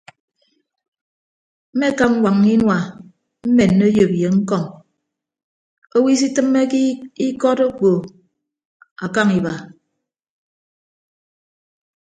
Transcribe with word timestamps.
Mmekap 1.73 2.11
ñwañña 2.17 2.49
inua 2.55 2.77
mmenne 3.45 3.83
oyop 3.89 4.11
ye 4.21 4.29
ñkọm 4.37 4.63
owo 5.95 6.07
isitịmmeke 6.13 6.79
ikọt 7.27 7.59
okpo 7.67 7.89
akañ 9.05 9.29
iba. 9.39 9.53